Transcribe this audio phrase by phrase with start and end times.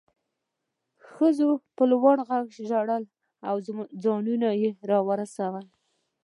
[1.09, 3.03] ښځو په لوړ غږ ژړل
[3.49, 3.55] او
[4.03, 5.65] ځانونه یې راورسول